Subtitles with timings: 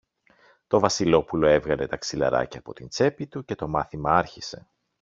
[0.67, 4.67] Το Βασιλόπουλο έβγαλε τα ξυλαράκια από την τσέπη του και το μάθημα άρχισε.